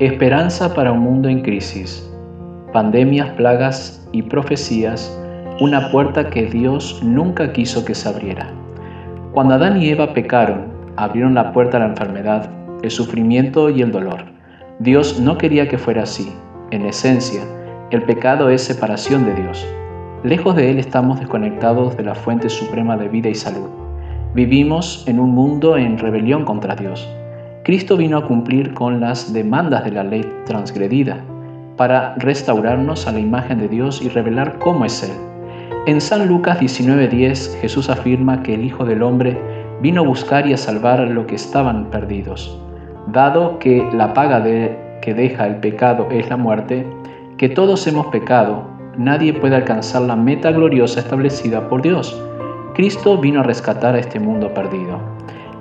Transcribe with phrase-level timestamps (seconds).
[0.00, 2.10] Esperanza para un mundo en crisis.
[2.72, 5.16] Pandemias, plagas y profecías,
[5.60, 8.50] una puerta que Dios nunca quiso que se abriera.
[9.30, 10.64] Cuando Adán y Eva pecaron,
[10.96, 12.50] abrieron la puerta a la enfermedad,
[12.82, 14.24] el sufrimiento y el dolor.
[14.80, 16.28] Dios no quería que fuera así.
[16.72, 17.42] En esencia,
[17.92, 19.64] el pecado es separación de Dios.
[20.24, 23.68] Lejos de Él estamos desconectados de la fuente suprema de vida y salud.
[24.34, 27.08] Vivimos en un mundo en rebelión contra Dios.
[27.64, 31.24] Cristo vino a cumplir con las demandas de la ley transgredida,
[31.78, 35.16] para restaurarnos a la imagen de Dios y revelar cómo es Él.
[35.86, 39.40] En San Lucas 19:10 Jesús afirma que el Hijo del Hombre
[39.80, 42.60] vino a buscar y a salvar a los que estaban perdidos.
[43.06, 46.86] Dado que la paga de, que deja el pecado es la muerte,
[47.38, 52.22] que todos hemos pecado, nadie puede alcanzar la meta gloriosa establecida por Dios.
[52.74, 55.00] Cristo vino a rescatar a este mundo perdido.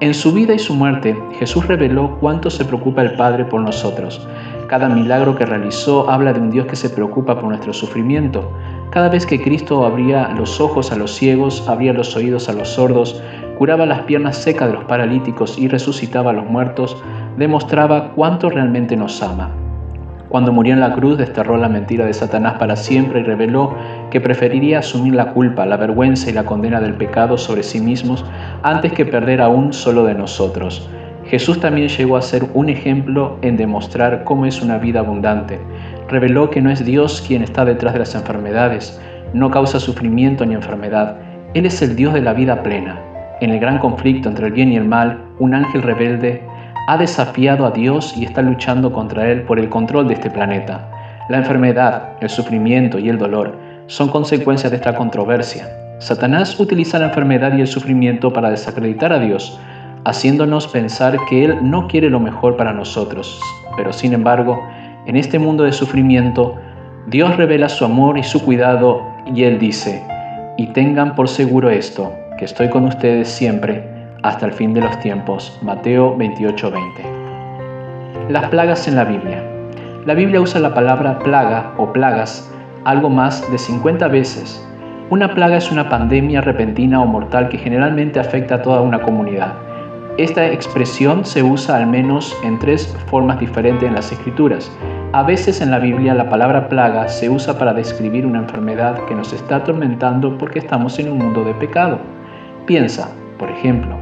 [0.00, 4.26] En su vida y su muerte, Jesús reveló cuánto se preocupa el Padre por nosotros.
[4.66, 8.50] Cada milagro que realizó habla de un Dios que se preocupa por nuestro sufrimiento.
[8.88, 12.70] Cada vez que Cristo abría los ojos a los ciegos, abría los oídos a los
[12.70, 13.22] sordos,
[13.58, 16.96] curaba las piernas secas de los paralíticos y resucitaba a los muertos,
[17.36, 19.50] demostraba cuánto realmente nos ama.
[20.30, 23.74] Cuando murió en la cruz desterró la mentira de Satanás para siempre y reveló
[24.12, 28.24] que preferiría asumir la culpa, la vergüenza y la condena del pecado sobre sí mismos
[28.62, 30.88] antes que perder a un solo de nosotros.
[31.24, 35.58] Jesús también llegó a ser un ejemplo en demostrar cómo es una vida abundante.
[36.08, 39.02] Reveló que no es Dios quien está detrás de las enfermedades,
[39.34, 41.16] no causa sufrimiento ni enfermedad.
[41.54, 43.00] Él es el Dios de la vida plena.
[43.40, 46.44] En el gran conflicto entre el bien y el mal, un ángel rebelde
[46.86, 50.88] ha desafiado a Dios y está luchando contra Él por el control de este planeta.
[51.28, 55.68] La enfermedad, el sufrimiento y el dolor son consecuencias de esta controversia.
[55.98, 59.60] Satanás utiliza la enfermedad y el sufrimiento para desacreditar a Dios,
[60.04, 63.40] haciéndonos pensar que Él no quiere lo mejor para nosotros.
[63.76, 64.62] Pero sin embargo,
[65.06, 66.56] en este mundo de sufrimiento,
[67.08, 69.02] Dios revela su amor y su cuidado
[69.34, 70.02] y Él dice,
[70.56, 73.89] y tengan por seguro esto, que estoy con ustedes siempre
[74.22, 75.58] hasta el fin de los tiempos.
[75.62, 78.28] Mateo 28:20.
[78.28, 79.44] Las plagas en la Biblia.
[80.06, 82.52] La Biblia usa la palabra plaga o plagas
[82.84, 84.66] algo más de 50 veces.
[85.10, 89.54] Una plaga es una pandemia repentina o mortal que generalmente afecta a toda una comunidad.
[90.18, 94.70] Esta expresión se usa al menos en tres formas diferentes en las escrituras.
[95.12, 99.14] A veces en la Biblia la palabra plaga se usa para describir una enfermedad que
[99.14, 101.98] nos está atormentando porque estamos en un mundo de pecado.
[102.66, 103.08] Piensa,
[103.40, 103.96] por ejemplo,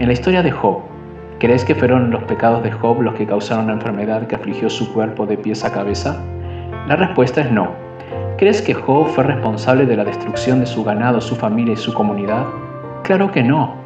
[0.00, 0.80] en la historia de Job,
[1.38, 4.92] ¿crees que fueron los pecados de Job los que causaron la enfermedad que afligió su
[4.92, 6.22] cuerpo de pies a cabeza?
[6.86, 7.70] La respuesta es no.
[8.36, 11.94] ¿Crees que Job fue responsable de la destrucción de su ganado, su familia y su
[11.94, 12.44] comunidad?
[13.02, 13.76] Claro que no.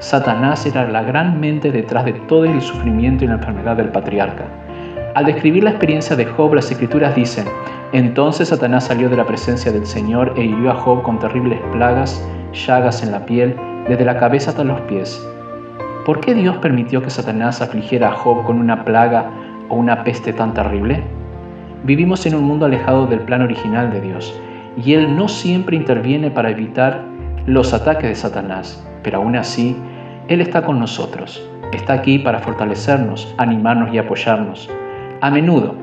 [0.00, 4.46] Satanás era la gran mente detrás de todo el sufrimiento y la enfermedad del patriarca.
[5.14, 7.46] Al describir la experiencia de Job, las escrituras dicen,
[7.92, 12.28] entonces Satanás salió de la presencia del Señor e hirió a Job con terribles plagas,
[12.52, 13.56] llagas en la piel,
[13.88, 15.26] desde la cabeza hasta los pies.
[16.04, 19.30] ¿Por qué Dios permitió que Satanás afligiera a Job con una plaga
[19.68, 21.02] o una peste tan terrible?
[21.84, 24.38] Vivimos en un mundo alejado del plan original de Dios
[24.76, 27.02] y Él no siempre interviene para evitar
[27.46, 29.76] los ataques de Satanás, pero aún así,
[30.28, 34.68] Él está con nosotros, está aquí para fortalecernos, animarnos y apoyarnos.
[35.20, 35.74] A menudo,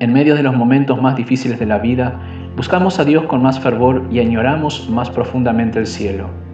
[0.00, 2.20] en medio de los momentos más difíciles de la vida,
[2.56, 6.45] buscamos a Dios con más fervor y añoramos más profundamente el cielo.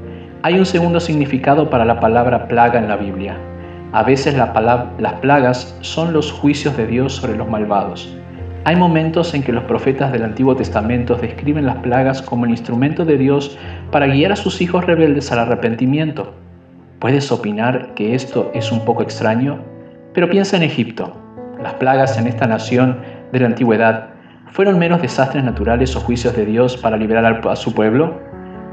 [0.44, 3.36] Hay un segundo significado para la palabra plaga en la Biblia.
[3.92, 8.12] A veces las plagas son los juicios de Dios sobre los malvados.
[8.64, 13.04] Hay momentos en que los profetas del Antiguo Testamento describen las plagas como el instrumento
[13.04, 13.56] de Dios
[13.92, 16.34] para guiar a sus hijos rebeldes al arrepentimiento.
[16.98, 19.60] Puedes opinar que esto es un poco extraño,
[20.12, 21.16] pero piensa en Egipto.
[21.62, 22.98] Las plagas en esta nación
[23.30, 24.08] de la antigüedad
[24.50, 28.20] fueron menos desastres naturales o juicios de Dios para liberar a su pueblo.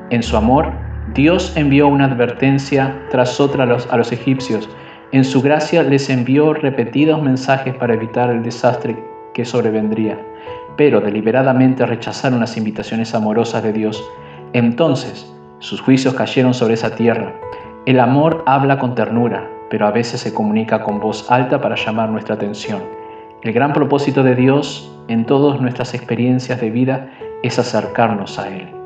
[0.09, 4.70] En su amor, Dios envió una advertencia tras otra a los, egipcios.
[5.12, 8.95] En su gracia les envió repetidos mensajes para evitar el desastre
[9.33, 10.19] que sobrevendría,
[10.78, 14.04] pero deliberadamente rechazaron las invitaciones amorosas de Dios.
[14.54, 17.33] Entonces sus juicios cayeron sobre esa tierra.
[17.88, 22.10] El amor habla con ternura, pero a veces se comunica con voz alta para llamar
[22.10, 22.83] nuestra atención.
[23.42, 27.10] El gran propósito de Dios en todas nuestras experiencias de vida
[27.42, 28.79] es acercarnos a Él.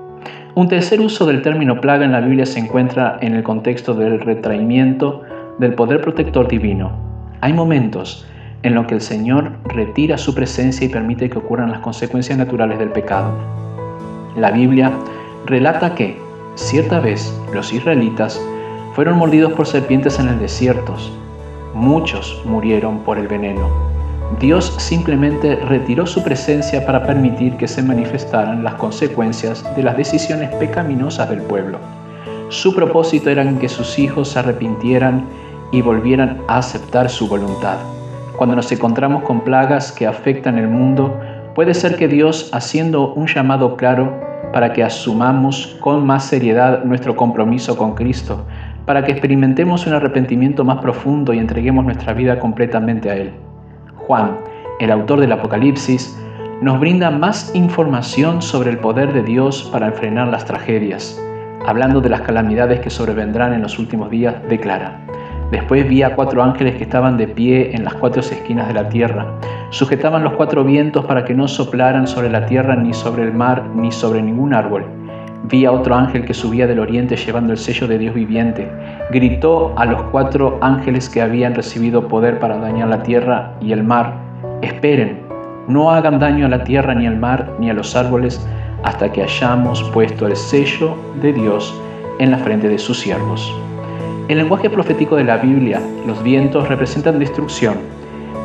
[0.55, 4.19] Un tercer uso del término plaga en la Biblia se encuentra en el contexto del
[4.19, 5.23] retraimiento
[5.57, 6.91] del poder protector divino.
[7.41, 8.27] Hay momentos
[8.61, 12.77] en los que el Señor retira su presencia y permite que ocurran las consecuencias naturales
[12.77, 13.33] del pecado.
[14.37, 14.91] La Biblia
[15.47, 16.19] relata que,
[16.53, 18.39] cierta vez, los israelitas
[18.93, 20.95] fueron mordidos por serpientes en el desierto.
[21.73, 23.92] Muchos murieron por el veneno.
[24.39, 30.49] Dios simplemente retiró su presencia para permitir que se manifestaran las consecuencias de las decisiones
[30.55, 31.77] pecaminosas del pueblo.
[32.49, 35.25] Su propósito era que sus hijos se arrepintieran
[35.71, 37.77] y volvieran a aceptar su voluntad.
[38.37, 41.19] Cuando nos encontramos con plagas que afectan el mundo,
[41.53, 44.19] puede ser que Dios, haciendo un llamado claro
[44.53, 48.45] para que asumamos con más seriedad nuestro compromiso con Cristo,
[48.85, 53.33] para que experimentemos un arrepentimiento más profundo y entreguemos nuestra vida completamente a Él.
[53.95, 54.37] Juan,
[54.79, 56.19] el autor del Apocalipsis,
[56.61, 61.21] nos brinda más información sobre el poder de Dios para frenar las tragedias.
[61.65, 64.99] Hablando de las calamidades que sobrevendrán en los últimos días, declara,
[65.53, 68.89] Después vi a cuatro ángeles que estaban de pie en las cuatro esquinas de la
[68.89, 69.37] tierra.
[69.69, 73.63] Sujetaban los cuatro vientos para que no soplaran sobre la tierra, ni sobre el mar,
[73.75, 75.02] ni sobre ningún árbol.
[75.43, 78.71] Vi a otro ángel que subía del oriente llevando el sello de Dios viviente.
[79.11, 83.83] Gritó a los cuatro ángeles que habían recibido poder para dañar la tierra y el
[83.83, 84.13] mar.
[84.61, 85.19] Esperen,
[85.67, 88.45] no hagan daño a la tierra ni al mar ni a los árboles
[88.83, 91.77] hasta que hayamos puesto el sello de Dios
[92.19, 93.53] en la frente de sus siervos.
[94.29, 97.75] El lenguaje profético de la Biblia, los vientos representan destrucción.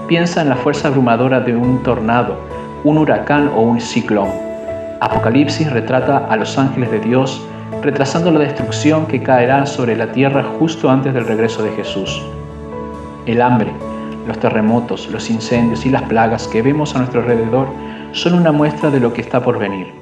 [0.08, 2.40] Piensa en la fuerza abrumadora de un tornado,
[2.82, 4.47] un huracán o un ciclón.
[5.00, 7.40] Apocalipsis retrata a los ángeles de Dios
[7.82, 12.22] retrasando la destrucción que caerá sobre la tierra justo antes del regreso de Jesús.
[13.26, 13.72] El hambre,
[14.26, 17.68] los terremotos, los incendios y las plagas que vemos a nuestro alrededor
[18.12, 19.92] son una muestra de lo que está por venir.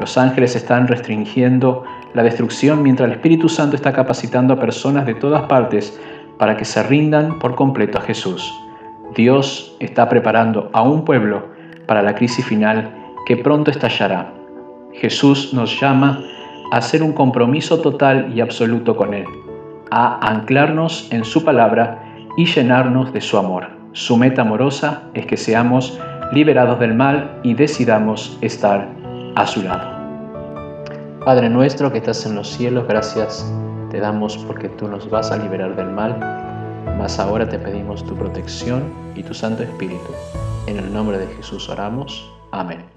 [0.00, 5.14] Los ángeles están restringiendo la destrucción mientras el Espíritu Santo está capacitando a personas de
[5.14, 5.98] todas partes
[6.38, 8.54] para que se rindan por completo a Jesús.
[9.14, 11.46] Dios está preparando a un pueblo
[11.86, 12.94] para la crisis final
[13.26, 14.32] que pronto estallará.
[15.00, 16.22] Jesús nos llama
[16.72, 19.26] a hacer un compromiso total y absoluto con Él,
[19.90, 22.02] a anclarnos en su palabra
[22.36, 23.68] y llenarnos de su amor.
[23.92, 25.98] Su meta amorosa es que seamos
[26.32, 28.88] liberados del mal y decidamos estar
[29.36, 29.96] a su lado.
[31.24, 33.50] Padre nuestro que estás en los cielos, gracias
[33.90, 36.18] te damos porque tú nos vas a liberar del mal,
[36.98, 40.12] mas ahora te pedimos tu protección y tu Santo Espíritu.
[40.66, 42.30] En el nombre de Jesús oramos.
[42.50, 42.95] Amén.